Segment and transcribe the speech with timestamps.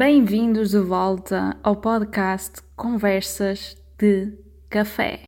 [0.00, 4.32] Bem-vindos de volta ao podcast Conversas de
[4.70, 5.24] Café.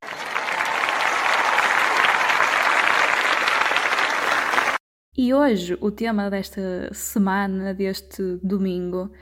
[5.14, 9.12] E hoje o tema desta semana, deste domingo,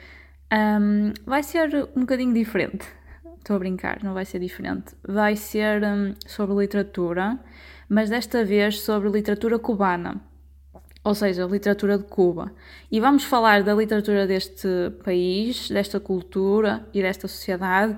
[0.52, 2.86] um, vai ser um bocadinho diferente.
[3.38, 4.94] Estou a brincar, não vai ser diferente.
[5.02, 7.40] Vai ser um, sobre literatura,
[7.88, 10.29] mas desta vez sobre literatura cubana
[11.02, 12.52] ou seja, literatura de Cuba.
[12.90, 14.68] E vamos falar da literatura deste
[15.04, 17.96] país, desta cultura e desta sociedade,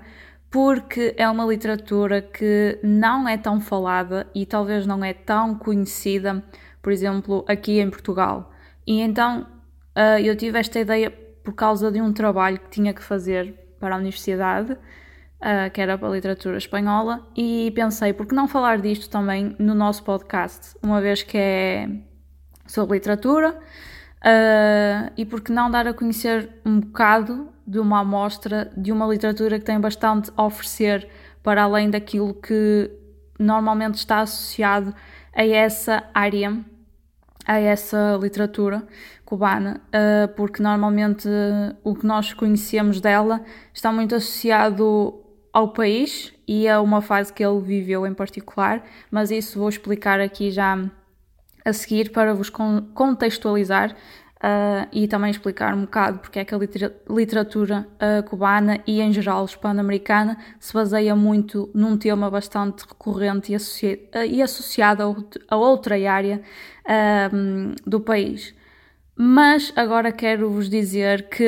[0.50, 6.44] porque é uma literatura que não é tão falada e talvez não é tão conhecida,
[6.80, 8.52] por exemplo, aqui em Portugal.
[8.86, 9.46] E então
[9.96, 13.96] uh, eu tive esta ideia por causa de um trabalho que tinha que fazer para
[13.96, 18.78] a universidade, uh, que era para a literatura espanhola, e pensei, por que não falar
[18.80, 21.88] disto também no nosso podcast, uma vez que é
[22.72, 28.90] sobre literatura uh, e porque não dar a conhecer um bocado de uma amostra de
[28.90, 31.06] uma literatura que tem bastante a oferecer
[31.42, 32.90] para além daquilo que
[33.38, 34.94] normalmente está associado
[35.34, 36.58] a essa área,
[37.44, 38.82] a essa literatura
[39.24, 41.28] cubana, uh, porque normalmente
[41.84, 45.20] o que nós conhecemos dela está muito associado
[45.52, 50.20] ao país e a uma fase que ele viveu em particular, mas isso vou explicar
[50.20, 50.78] aqui já
[51.64, 53.94] a seguir para vos contextualizar
[54.42, 56.58] uh, e também explicar um bocado porque é que a
[57.08, 63.54] literatura uh, cubana e em geral hispano-americana se baseia muito num tema bastante recorrente e,
[63.54, 66.42] associ uh, e associado a, outra área
[67.86, 68.52] do país.
[69.14, 71.46] Mas agora quero vos dizer que.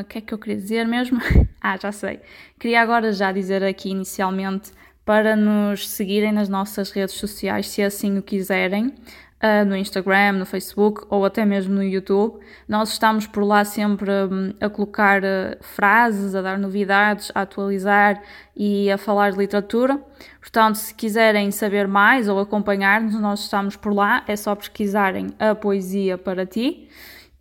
[0.00, 1.18] O que é que eu queria dizer mesmo?
[1.60, 2.20] ah, já sei.
[2.60, 4.70] Queria agora já dizer aqui inicialmente
[5.04, 8.94] para nos seguirem nas nossas redes sociais, se assim o quiserem,
[9.44, 12.40] uh, no Instagram, no Facebook ou até mesmo no YouTube.
[12.66, 18.22] Nós estamos por lá sempre um, a colocar uh, frases, a dar novidades, a atualizar
[18.56, 20.00] e a falar de literatura.
[20.40, 25.54] Portanto, se quiserem saber mais ou acompanhar-nos, nós estamos por lá, é só pesquisarem a
[25.54, 26.88] poesia para ti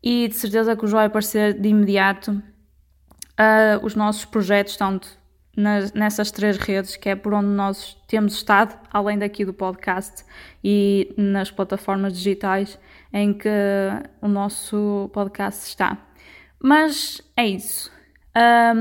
[0.01, 5.22] e de certeza que vos vai aparecer de imediato uh, os nossos projetos, tanto
[5.55, 10.25] nas, nessas três redes, que é por onde nós temos estado, além daqui do podcast
[10.63, 12.79] e nas plataformas digitais
[13.11, 13.49] em que
[14.21, 15.97] o nosso podcast está.
[16.59, 17.91] Mas é isso.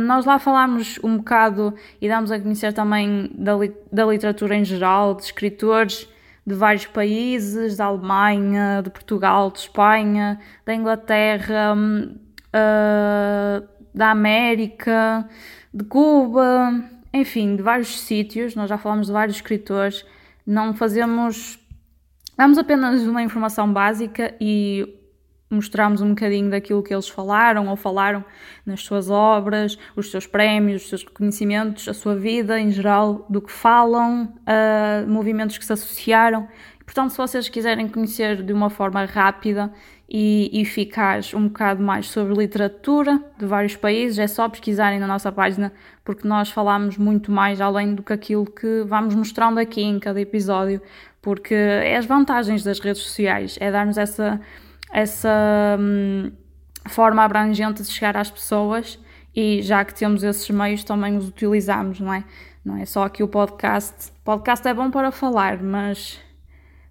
[0.06, 4.65] Nós lá falámos um bocado e damos a conhecer também da, li da literatura em
[4.65, 6.09] geral, de escritores
[6.47, 15.28] de vários países, da Alemanha, de Portugal, de Espanha, da Inglaterra, uh, da América,
[15.72, 16.82] de Cuba,
[17.12, 18.54] enfim, de vários sítios.
[18.54, 20.04] Nós já falamos de vários escritores.
[20.47, 21.58] Não fazemos.
[22.36, 24.98] Damos apenas uma informação básica e
[25.50, 28.25] mostramos um bocadinho daquilo que eles falaram ou falaram
[28.64, 33.42] nas suas obras, os seus prémios, os seus reconhecimentos, a sua vida em geral, do
[33.42, 34.32] que falam,
[35.06, 36.48] movimentos que se associaram.
[36.86, 39.70] Portanto, se vocês quiserem conhecer de uma forma rápida
[40.15, 45.33] e eficaz um bocado mais sobre literatura de vários países, é só pesquisarem na nossa
[45.33, 45.73] página,
[46.05, 50.21] porque nós falamos muito mais além do que aquilo que vamos mostrando aqui em cada
[50.21, 50.83] episódio,
[51.22, 54.39] porque é as vantagens das redes sociais, é darmos essa,
[54.93, 56.31] essa hum,
[56.91, 58.99] forma abrangente de chegar às pessoas
[59.34, 62.22] e já que temos esses meios também os utilizamos, não é?
[62.62, 64.12] Não é só aqui o podcast.
[64.22, 66.21] Podcast é bom para falar, mas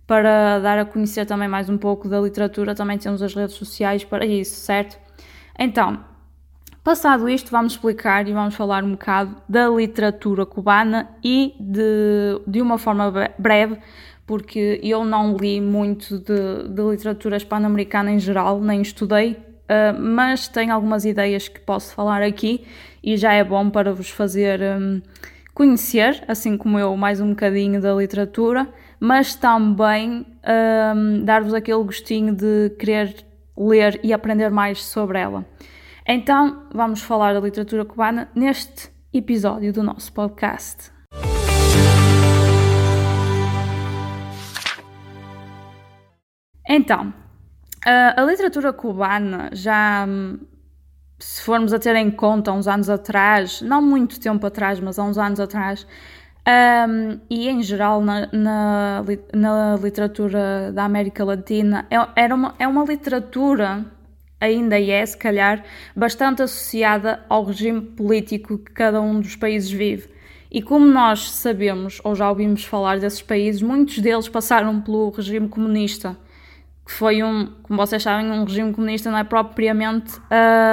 [0.08, 4.04] para dar a conhecer também mais um pouco da literatura, também temos as redes sociais
[4.04, 4.98] para isso, certo?
[5.58, 6.00] Então,
[6.84, 12.62] passado isto, vamos explicar e vamos falar um bocado da literatura cubana e de, de
[12.62, 13.78] uma forma breve,
[14.26, 20.48] porque eu não li muito de, de literatura hispano-americana em geral, nem estudei, uh, mas
[20.48, 22.66] tenho algumas ideias que posso falar aqui
[23.04, 25.02] e já é bom para vos fazer um,
[25.54, 28.68] conhecer, assim como eu, mais um bocadinho da literatura
[29.02, 30.28] mas também
[30.96, 33.26] um, dar-vos aquele gostinho de querer
[33.58, 35.44] ler e aprender mais sobre ela.
[36.08, 40.92] Então, vamos falar da literatura cubana neste episódio do nosso podcast.
[46.70, 47.12] Então,
[48.16, 50.40] a literatura cubana já, hum,
[51.18, 55.04] se formos a ter em conta uns anos atrás, não muito tempo atrás, mas há
[55.04, 55.88] uns anos atrás,
[56.48, 62.68] um, e em geral na, na, na, literatura da América Latina é, era uma, é
[62.68, 63.86] uma literatura,
[64.40, 65.64] ainda é se calhar,
[65.96, 70.10] bastante associada ao regime político que cada um dos países vive.
[70.50, 75.48] E como nós sabemos, ou já ouvimos falar desses países, muitos deles passaram pelo regime
[75.48, 76.18] comunista,
[76.84, 80.20] que foi um, como vocês sabem, um regime comunista não é propriamente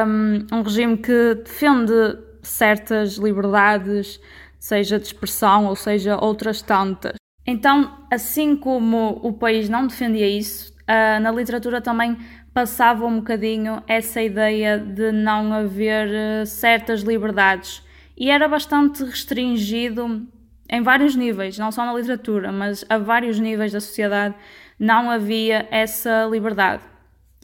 [0.07, 4.19] um, um regime que defende certas liberdades,
[4.59, 7.15] seja de expressão ou seja outras tantas.
[7.47, 12.19] Então, assim como o país não defendia isso, uh, na literatura também
[12.53, 17.83] passava um bocadinho essa ideia de não haver uh, certas liberdades
[18.17, 20.27] e era bastante restringido
[20.69, 24.35] em vários níveis, não só na literatura, mas a vários níveis da sociedade
[24.79, 26.83] não havia essa liberdade.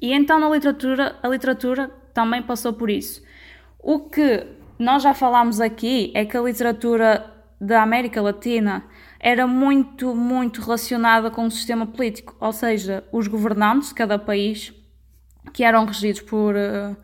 [0.02, 3.22] E então na literatura, a literatura também passou por isso.
[3.78, 4.46] O que
[4.78, 8.84] nós já falámos aqui é que a literatura da América Latina
[9.20, 14.72] era muito, muito relacionada com o sistema político, ou seja, os governantes de cada país,
[15.52, 16.96] que eram regidos por, uh,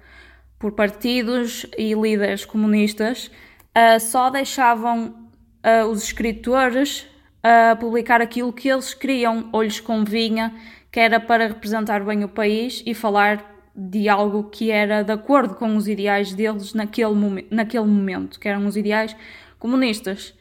[0.58, 3.30] por partidos e líderes comunistas,
[3.74, 5.14] uh, só deixavam
[5.64, 7.06] uh, os escritores
[7.80, 10.54] publicar aquilo que eles queriam ou lhes convinha,
[10.92, 13.49] que era para representar bem o país e falar
[13.88, 18.46] de algo que era de acordo com os ideais deles naquele, momen naquele momento, que
[18.46, 19.16] eram os ideais
[19.58, 20.34] comunistas.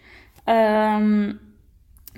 [0.46, 1.38] Um,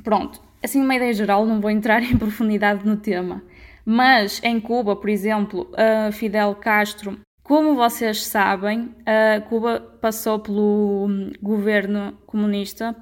[0.03, 3.43] pronto, assim, uma ideia geral, não vou entrar em profundidade no tema.
[3.85, 11.07] Mas em Cuba, por exemplo, uh, Fidel Castro, como vocês sabem, uh, Cuba passou pelo
[11.41, 12.95] governo comunista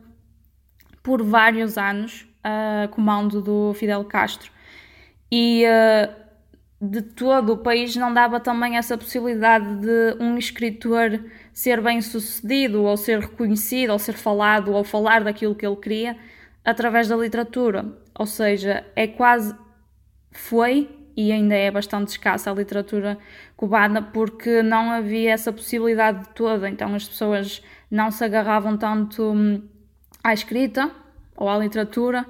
[1.01, 4.51] por vários anos uh, comando do Fidel Castro.
[5.31, 6.28] E uh,
[6.81, 11.19] de todo o país não dava também essa possibilidade de um escritor
[11.51, 16.17] ser bem sucedido, ou ser reconhecido, ou ser falado, ou falar daquilo que ele queria
[16.63, 17.85] através da literatura.
[18.17, 19.53] Ou seja, é quase.
[20.31, 23.17] Foi e ainda é bastante escassa a literatura
[23.57, 27.61] cubana porque não havia essa possibilidade toda, então as pessoas
[27.91, 29.61] não se agarravam tanto hum,
[30.23, 30.89] à escrita
[31.35, 32.25] ou à literatura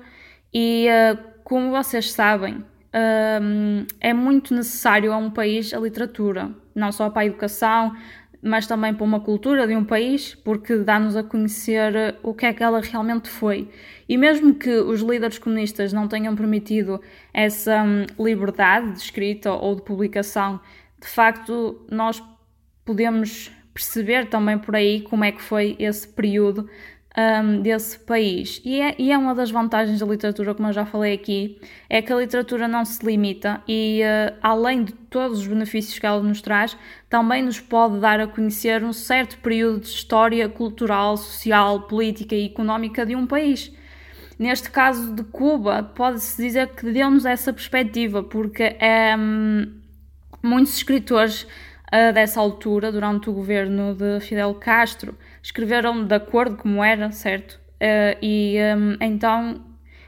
[0.51, 6.91] e uh, como vocês sabem uh, é muito necessário a um país a literatura, não
[6.91, 7.95] só para a educação,
[8.41, 12.53] mas também para uma cultura de um país, porque dá-nos a conhecer o que é
[12.53, 13.69] que ela realmente foi.
[14.07, 17.01] E mesmo que os líderes comunistas não tenham permitido
[17.33, 20.59] essa hum, liberdade de escrita ou de publicação,
[21.01, 22.23] de facto nós
[22.85, 26.69] podemos perceber também por aí como é que foi esse período
[27.17, 28.61] um, desse país.
[28.63, 31.59] E é, e é, uma das vantagens da literatura, como eu já falei aqui,
[31.89, 36.05] é que a literatura não se limita e, uh, além de todos os benefícios que
[36.05, 36.77] ela nos traz,
[37.09, 42.45] também nos pode dar a conhecer um certo período de história cultural, social, política e
[42.45, 43.71] económica de um país.
[44.37, 48.77] Neste caso de Cuba, pode-se dizer que deu-nos essa perspectiva, porque
[49.17, 49.67] um,
[50.41, 51.45] muitos escritores
[51.93, 57.59] uh, dessa altura, durante o governo de Fidel Castro, escreveram de acordo como era, certo?
[57.75, 59.61] Uh, e um, então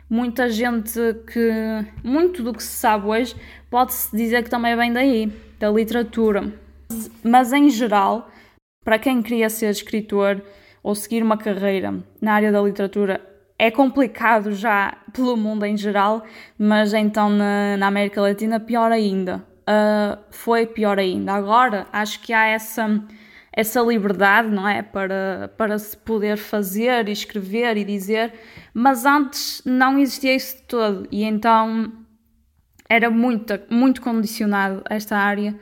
[0.09, 0.99] muita gente
[1.31, 1.49] que.
[2.03, 3.35] Muito do que se sabe hoje
[3.69, 6.53] pode-se dizer que também vem daí, da literatura.
[7.23, 8.29] Mas em geral,
[8.83, 10.43] para quem queria ser escritor
[10.83, 13.21] ou seguir uma carreira na área da literatura,
[13.57, 16.23] é complicado já pelo mundo em geral,
[16.57, 19.45] mas então na, na América Latina pior ainda.
[19.71, 21.33] Uh, foi pior ainda.
[21.33, 23.01] Agora acho que há essa
[23.53, 24.81] essa liberdade, não é?
[24.81, 28.33] Para, para se poder fazer e escrever e dizer,
[28.73, 31.91] mas antes não existia isso de todo e então
[32.87, 35.55] era muito, muito condicionado esta área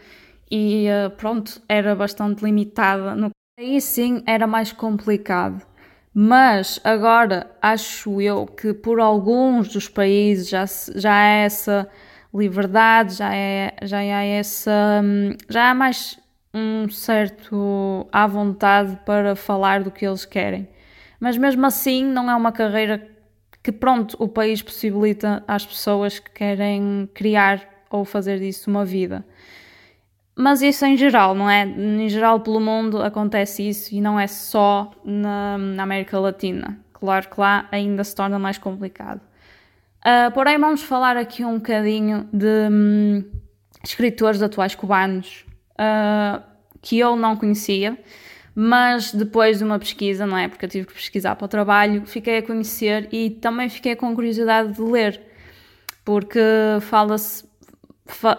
[0.51, 3.15] e eh, pronto, era bastante limitada.
[3.15, 3.29] No...
[3.57, 5.65] Aí sim era mais complicado.
[6.13, 11.89] Mas agora acho eu que por alguns dos países já, já há essa
[12.33, 15.01] liberdade, já é, já há essa.
[15.03, 16.19] Hum, já há mais
[16.53, 20.67] um certo à vontade para falar do que eles querem.
[21.19, 23.07] Mas mesmo assim, não é uma carreira
[23.61, 29.25] que, pronto, o país possibilita às pessoas que querem criar ou fazer disso uma vida.
[30.35, 31.65] Mas isso em geral, não é?
[31.65, 36.79] Em geral, pelo mundo acontece isso e não é só na, na América Latina.
[36.93, 39.19] Claro que lá ainda se torna mais complicado.
[39.99, 43.23] Uh, porém, vamos falar aqui um bocadinho de hum,
[43.83, 46.41] escritores atuais cubanos uh,
[46.81, 47.97] que eu não conhecia,
[48.55, 50.47] mas depois de uma pesquisa, não é?
[50.47, 54.15] Porque eu tive que pesquisar para o trabalho, fiquei a conhecer e também fiquei com
[54.15, 55.21] curiosidade de ler,
[56.05, 56.39] porque
[56.81, 57.48] fala-se.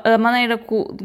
[0.05, 0.61] A maneira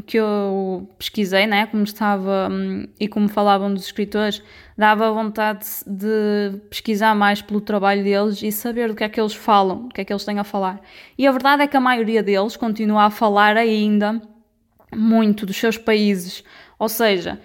[0.08, 4.42] que eu pesquisei, né, como estava hum, e como falavam dos escritores,
[4.76, 9.36] dava vontade de pesquisar mais pelo trabalho deles e saber do que é que eles
[9.36, 10.82] falam, do que é que eles têm a falar.
[11.16, 14.20] E a verdade é que a maioria deles continua a falar ainda
[14.94, 16.44] muito dos seus países.
[16.80, 17.40] Ou seja,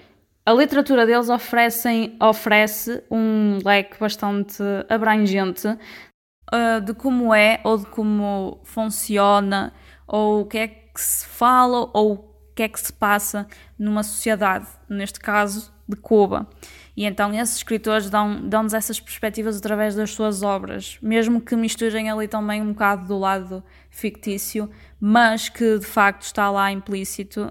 [0.46, 7.86] a literatura deles oferecem, oferece um leque bastante abrangente uh, de como é ou de
[7.86, 9.72] como funciona
[10.08, 12.18] ou o que é que que se fala ou o
[12.54, 13.46] que é que se passa
[13.78, 16.46] numa sociedade, neste caso de Cuba.
[16.94, 22.10] E então esses escritores dão-nos dão essas perspectivas através das suas obras, mesmo que misturem
[22.10, 27.50] ali também um bocado do lado fictício, mas que de facto está lá implícito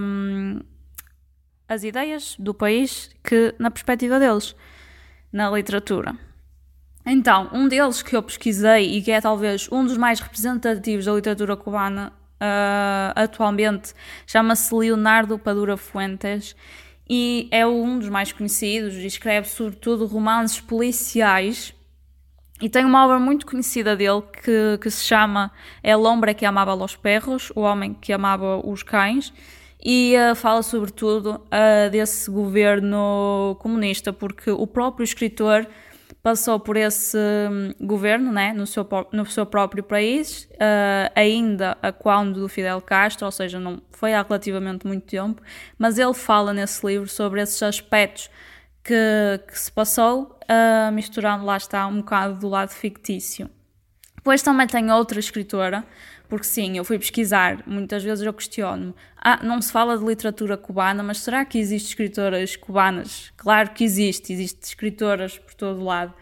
[0.00, 0.60] hum,
[1.68, 4.54] as ideias do país que na perspectiva deles,
[5.32, 6.16] na literatura.
[7.04, 11.12] Então, um deles que eu pesquisei e que é talvez um dos mais representativos da
[11.14, 13.94] literatura cubana uh, atualmente
[14.26, 16.56] chama-se Leonardo Padura Fuentes
[17.08, 21.72] e é um dos mais conhecidos escreve sobretudo romances policiais.
[22.60, 25.52] E tem uma obra muito conhecida dele que, que se chama
[25.82, 29.32] El hombre que amava los perros, o homem que amava os cães
[29.84, 35.66] e uh, fala sobretudo uh, desse governo comunista porque o próprio escritor
[36.22, 41.92] passou por esse um, governo né, no, seu, no seu próprio país, uh, ainda a
[41.92, 45.42] quando do Fidel Castro, ou seja, não foi há relativamente muito tempo,
[45.78, 48.28] mas ele fala nesse livro sobre esses aspectos
[48.82, 48.94] que,
[49.48, 53.50] que se passou, uh, misturando lá está um bocado do lado fictício.
[54.26, 55.84] Depois também tem outra escritora,
[56.28, 60.56] porque sim, eu fui pesquisar, muitas vezes eu questiono-me, ah, não se fala de literatura
[60.56, 63.32] cubana, mas será que existem escritoras cubanas?
[63.36, 66.12] Claro que existe, existem escritoras por todo lado.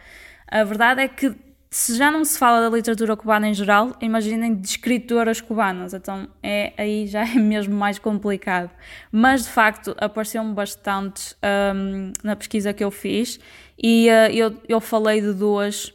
[0.46, 1.34] A verdade é que
[1.70, 6.28] se já não se fala da literatura cubana em geral, imaginem de escritoras cubanas, então
[6.42, 8.70] é, aí já é mesmo mais complicado.
[9.10, 11.34] Mas de facto apareceu-me bastante
[11.74, 13.40] um, na pesquisa que eu fiz
[13.82, 15.90] e uh, eu, eu falei de duas,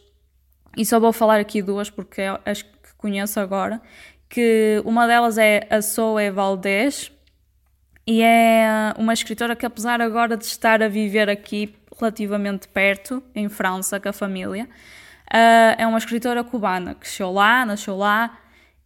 [0.76, 2.62] e só vou falar aqui duas porque é as
[3.00, 3.80] conheço agora,
[4.28, 7.10] que uma delas é a Zoe Valdez
[8.06, 13.48] e é uma escritora que apesar agora de estar a viver aqui relativamente perto, em
[13.48, 18.38] França, com a família, uh, é uma escritora cubana que cresceu lá, nasceu lá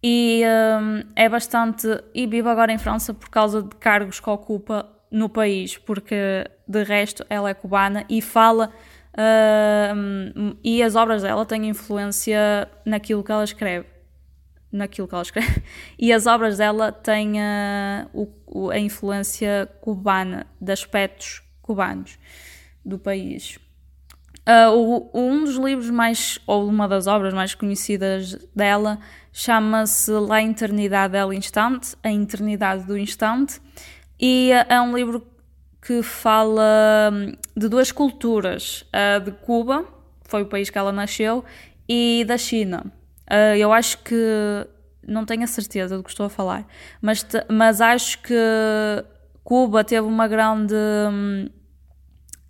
[0.02, 0.42] e
[0.80, 1.88] um, é bastante...
[2.14, 6.82] e vive agora em França por causa de cargos que ocupa no país, porque de
[6.84, 8.72] resto ela é cubana e fala...
[9.14, 13.86] Uh, e as obras dela têm influência naquilo que ela escreve
[14.74, 15.62] naquilo que ela escreve.
[15.96, 22.18] E as obras dela têm a, o, a influência cubana, de aspectos cubanos
[22.84, 23.58] do país.
[24.46, 28.98] Uh, o, um dos livros mais, ou uma das obras mais conhecidas dela,
[29.32, 33.60] chama-se La Eternidade del Instante, A Eternidade do Instante,
[34.20, 35.20] e é um livro
[35.84, 39.84] que fala hum, de duas culturas, a de Cuba,
[40.24, 41.44] foi o país que ela nasceu,
[41.88, 42.84] e da China.
[43.30, 44.16] Uh, eu acho que.
[45.06, 46.66] Não tenho a certeza do que estou a falar,
[47.02, 48.34] mas, mas acho que
[49.42, 50.74] Cuba teve uma grande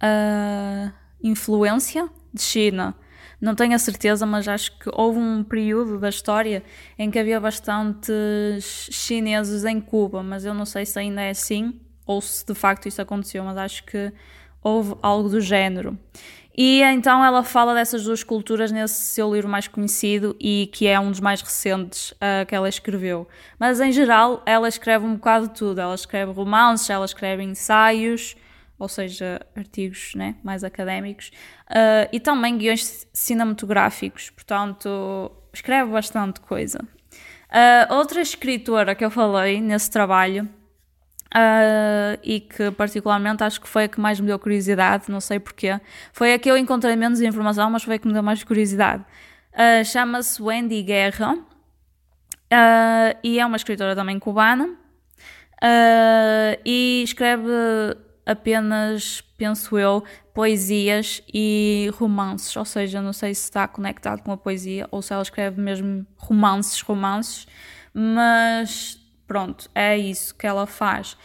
[0.01, 2.95] uh, influência de China.
[3.41, 6.63] Não tenho a certeza, mas acho que houve um período da história
[6.97, 11.81] em que havia bastantes chineses em Cuba, mas eu não sei se ainda é assim
[12.07, 14.13] ou se de facto isso aconteceu, mas acho que
[14.63, 15.99] houve algo do género.
[16.57, 20.99] E então ela fala dessas duas culturas nesse seu livro mais conhecido e que é
[21.01, 23.27] um dos mais recentes uh, que ela escreveu.
[23.59, 25.81] Mas em geral ela escreve um bocado de tudo.
[25.81, 28.37] Ela escreve romances, ela escreve ensaios,
[28.79, 31.33] ou seja, artigos né, mais académicos,
[31.71, 34.31] uh, e também guiões cinematográficos.
[34.31, 36.79] Portanto, escreve bastante coisa.
[37.51, 40.49] Uh, outra escritora que eu falei nesse trabalho
[41.35, 45.41] Uh, e que particularmente acho que foi a que mais me deu curiosidade, não sei
[45.41, 45.81] porquê.
[46.13, 49.05] Foi a que eu encontrei menos informação, mas foi a que me deu mais curiosidade.
[49.53, 54.77] Uh, Chama-se Wendy Guerra uh, e é uma escritora também cubana
[56.65, 57.51] e escreve
[58.27, 64.37] apenas, penso eu, poesias e romances, ou seja, não sei se está conectado com a
[64.37, 67.47] poesia ou se ela escreve mesmo romances, romances,
[67.93, 71.17] mas Pronto, é isso que ela faz.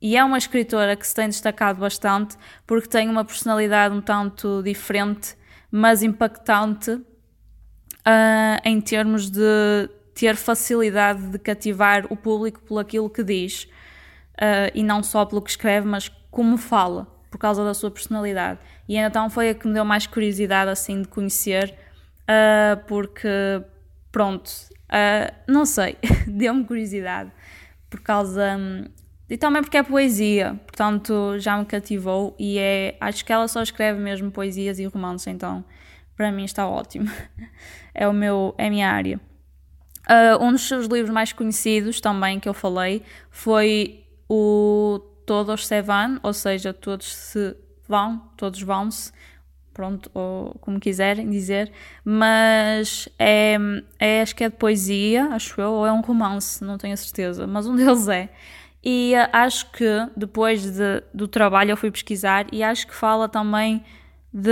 [0.00, 2.36] E é uma escritora que se tem destacado bastante
[2.66, 5.34] porque tem uma personalidade um tanto diferente,
[5.70, 13.22] mas impactante uh, em termos de ter facilidade de cativar o público por aquilo que
[13.22, 13.64] diz
[14.34, 18.60] uh, e não só pelo que escreve, mas como fala, por causa da sua personalidade.
[18.88, 21.74] E então foi a que me deu mais curiosidade assim de conhecer,
[22.22, 23.28] uh, porque
[24.12, 24.50] pronto,
[25.46, 27.30] não sei, deu-me curiosidade
[27.90, 28.56] por causa.
[28.58, 28.84] Hum,
[29.28, 32.96] e também porque é poesia, portanto já me cativou e é.
[33.00, 35.64] Acho que ela só escreve mesmo poesias e romances, então
[36.16, 37.10] para mim está ótimo.
[37.94, 39.20] é o meu, é a minha área.
[40.08, 45.82] Uh, um dos seus livros mais conhecidos também que eu falei foi o Todos se
[45.82, 47.56] van, ou seja, todos se
[47.88, 49.12] vão, todos vão-se,
[49.76, 51.70] pronto, ou como quiserem dizer,
[52.02, 53.58] mas é,
[53.98, 56.96] é, acho que é de poesia, acho eu, ou é um romance, não tenho a
[56.96, 58.30] certeza, mas um deles é.
[58.82, 59.84] E uh, acho que
[60.16, 63.84] depois de, do trabalho eu fui pesquisar e acho que fala também
[64.32, 64.50] de,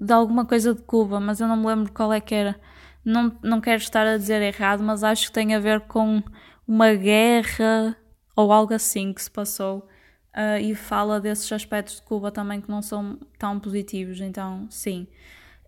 [0.00, 2.56] de alguma coisa de Cuba, mas eu não me lembro qual é que era.
[3.04, 6.20] Não, não quero estar a dizer errado, mas acho que tem a ver com
[6.66, 7.96] uma guerra
[8.34, 9.86] ou algo assim que se passou
[10.34, 15.06] uh, e fala desses aspectos de Cuba também que não são tão positivos, então sim.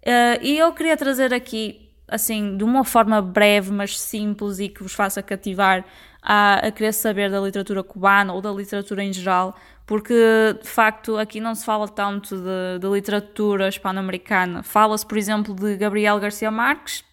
[0.03, 4.83] Uh, e eu queria trazer aqui, assim, de uma forma breve, mas simples e que
[4.83, 5.85] vos faça cativar
[6.23, 9.55] a, a querer saber da literatura cubana ou da literatura em geral,
[9.87, 10.15] porque
[10.61, 14.63] de facto aqui não se fala tanto de, de literatura hispano-americana.
[14.63, 17.05] Fala-se, por exemplo, de Gabriel Garcia Marques,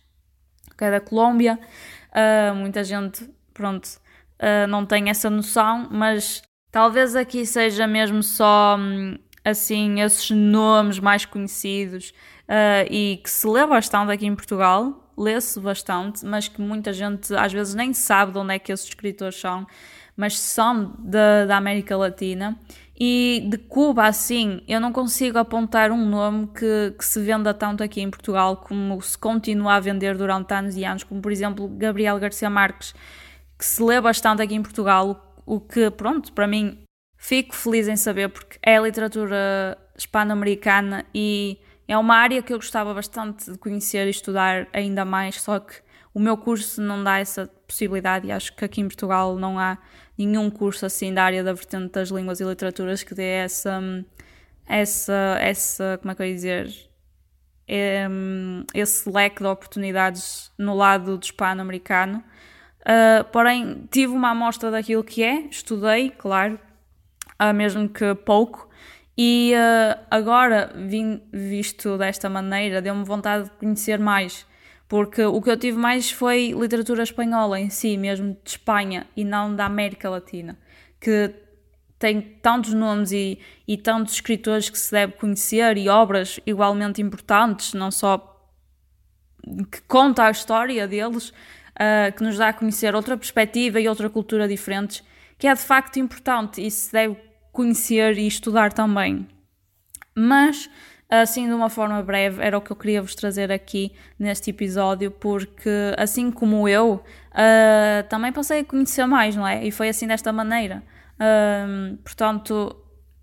[0.75, 1.59] que é da Colômbia.
[2.09, 6.41] Uh, muita gente, pronto, uh, não tem essa noção, mas
[6.73, 9.15] Talvez aqui seja mesmo só hum,
[9.45, 12.09] assim esses nomes mais conhecidos
[12.49, 17.31] uh, e que se lê bastante aqui em Portugal, lê-se bastante, mas que muita gente
[17.35, 19.67] às vezes nem sabe de onde é que esses escritores são,
[20.17, 22.57] mas são da, América Latina.
[22.99, 27.83] E de Cuba, assim, eu não consigo apontar um nome que, que se venda tanto
[27.83, 31.67] aqui em Portugal como se continua a vender durante anos e anos, como por exemplo
[31.67, 32.95] Gabriel Garcia Marques,
[33.59, 36.83] que se lê bastante aqui em Portugal, o que, pronto, para mim
[37.17, 41.57] fico feliz em saber porque é literatura hispano-americana e
[41.87, 45.75] é uma área que eu gostava bastante de conhecer e estudar ainda mais, só que
[46.13, 49.77] o meu curso não dá essa possibilidade e acho que aqui em Portugal não há
[50.17, 53.81] nenhum curso assim da área da vertente das línguas e literaturas que dê essa,
[54.67, 56.89] essa, essa como é que eu ia dizer,
[58.73, 62.23] esse leque de oportunidades no lado do hispano-americano.
[62.83, 66.59] Uh, porém, tive uma amostra daquilo que é, estudei, claro,
[67.41, 68.69] uh, mesmo que pouco,
[69.17, 74.45] e uh, agora, vim, visto desta maneira, deu-me vontade de conhecer mais,
[74.87, 79.23] porque o que eu tive mais foi literatura espanhola em si, mesmo de Espanha e
[79.23, 80.57] não da América Latina,
[80.99, 81.33] que
[81.97, 87.73] tem tantos nomes e, e tantos escritores que se deve conhecer e obras igualmente importantes,
[87.73, 88.29] não só
[89.71, 91.31] que conta a história deles,
[91.73, 95.03] uh, que nos dá a conhecer outra perspectiva e outra cultura diferentes,
[95.37, 97.17] que é de facto importante e se deve
[97.51, 99.27] conhecer e estudar também.
[100.15, 100.69] Mas,
[101.09, 105.11] assim de uma forma breve, era o que eu queria vos trazer aqui neste episódio,
[105.11, 109.65] porque assim como eu, uh, também passei a conhecer mais, não é?
[109.65, 110.83] E foi assim desta maneira.
[111.15, 112.75] Uh, portanto,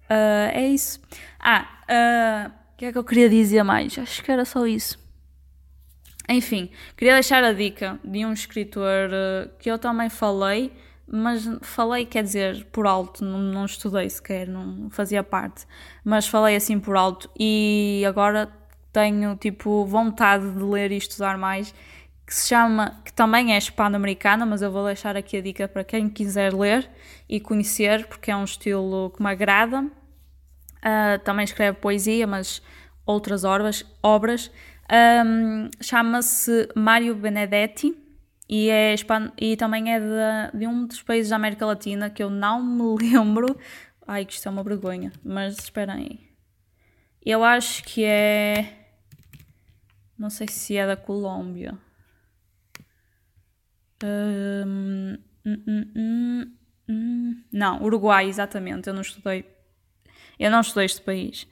[0.05, 1.01] uh, é isso.
[1.39, 1.69] Ah,
[2.73, 3.99] o que é que eu queria dizer mais?
[3.99, 4.99] Acho que era só isso.
[6.31, 10.73] Enfim, queria deixar a dica de um escritor uh, que eu também falei,
[11.05, 15.67] mas falei, quer dizer, por alto, não, não estudei sequer, não fazia parte,
[16.05, 18.49] mas falei assim por alto e agora
[18.93, 21.75] tenho tipo vontade de ler e estudar mais,
[22.25, 25.83] que se chama, que também é hispano-americana, mas eu vou deixar aqui a dica para
[25.83, 26.89] quem quiser ler
[27.29, 29.83] e conhecer, porque é um estilo que me agrada.
[29.83, 32.63] Uh, também escreve poesia, mas
[33.05, 34.49] outras obras, obras
[34.91, 37.97] um, Chama-se Mário Benedetti
[38.49, 38.97] e, é,
[39.39, 42.99] e também é de, de, um dos países da América Latina que eu não me
[43.13, 43.57] lembro.
[44.07, 46.31] Ai, que isto é uma vergonha, mas esperem aí.
[47.25, 48.89] Eu acho que é.
[50.19, 51.79] Não sei se é da Colômbia.
[54.03, 56.53] Um, hum,
[56.89, 58.89] hum, não, Uruguai, exatamente.
[58.89, 59.45] Eu não estudei.
[60.39, 61.47] Eu não estudei este país.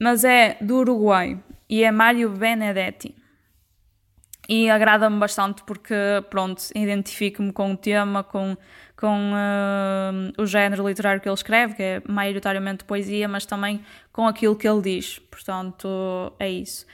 [0.00, 3.14] Mas é do Uruguai e é Mário Benedetti.
[4.48, 5.94] E agrada-me bastante porque,
[6.30, 8.56] pronto, identifico-me com o tema, com,
[8.96, 14.26] com uh, o género literário que ele escreve, que é maioritariamente poesia, mas também com
[14.26, 15.18] aquilo que ele diz.
[15.18, 16.86] Portanto, é isso.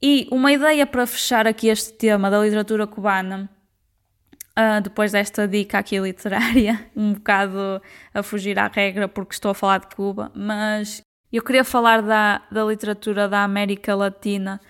[0.00, 3.50] E uma ideia para fechar aqui este tema da literatura cubana,
[4.56, 9.54] uh, depois desta dica aqui literária, um bocado a fugir à regra porque estou a
[9.54, 11.02] falar de Cuba, mas
[11.36, 14.60] eu queria falar da, da literatura da América Latina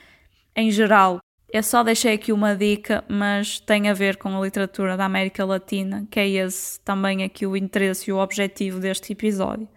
[0.57, 1.19] em geral.
[1.53, 5.45] Eu só deixei aqui uma dica, mas tem a ver com a literatura da América
[5.45, 9.69] Latina, que é esse também aqui o interesse e o objetivo deste episódio.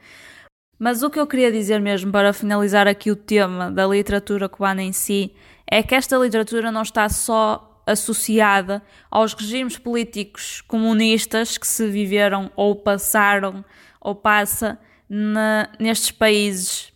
[0.80, 4.82] Mas o que eu queria dizer mesmo para finalizar aqui o tema da literatura cubana
[4.82, 5.34] em si
[5.70, 12.50] é que esta literatura não está só associada aos regimes políticos comunistas que se viveram
[12.56, 13.66] ou passaram
[14.00, 16.94] ou passa na, nestes países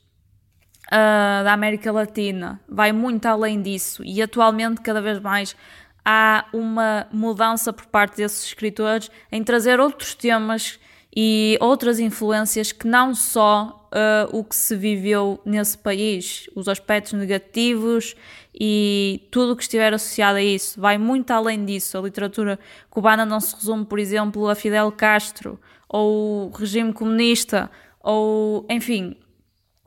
[0.88, 5.56] uh, da América Latina vai muito além disso e atualmente cada vez mais
[6.04, 10.80] há uma mudança por parte desses escritores em trazer outros temas
[11.16, 17.14] e outras influências que não só uh, o que se viveu nesse país, os aspectos
[17.14, 18.16] negativos
[18.54, 20.80] e tudo o que estiver associado a isso.
[20.80, 21.98] Vai muito além disso.
[21.98, 22.58] A literatura
[22.90, 27.70] cubana não se resume, por exemplo, a Fidel Castro ou o regime comunista,
[28.04, 29.16] ou enfim,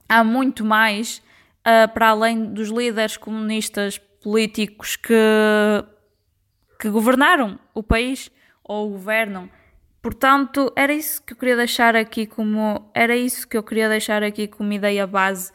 [0.09, 1.22] há muito mais
[1.61, 5.14] uh, para além dos líderes comunistas políticos que,
[6.81, 8.31] que governaram o país
[8.62, 9.48] ou governam.
[10.00, 14.22] Portanto, era isso que eu queria deixar aqui como era isso que eu queria deixar
[14.22, 15.53] aqui como ideia base.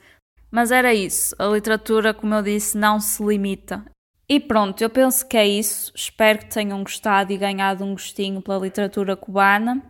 [0.52, 1.36] Mas era isso.
[1.38, 3.86] A literatura, como eu disse, não se limita.
[4.28, 5.92] E pronto, eu penso que é isso.
[5.96, 9.84] Espero que tenham gostado e ganhado um gostinho pela literatura cubana.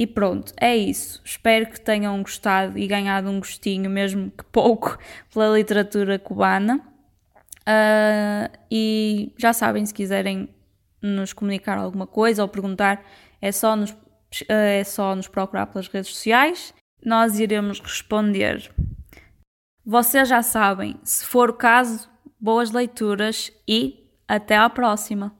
[0.00, 1.20] E pronto, é isso.
[1.22, 4.96] Espero que tenham gostado e ganhado um gostinho, mesmo que pouco,
[5.30, 6.80] pela literatura cubana.
[7.68, 10.48] Uh, e já sabem, se quiserem
[11.02, 13.04] nos comunicar alguma coisa ou perguntar,
[13.42, 13.96] é só nos, uh,
[14.48, 16.72] é só nos procurar pelas redes sociais.
[17.04, 18.72] Nós iremos responder.
[19.84, 22.08] Vocês já sabem, se for o caso,
[22.40, 25.39] boas leituras e até à próxima!